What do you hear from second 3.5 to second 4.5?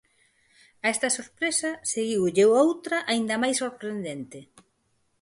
sorprendente: